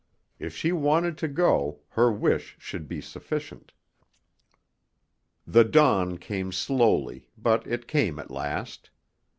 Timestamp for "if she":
0.39-0.71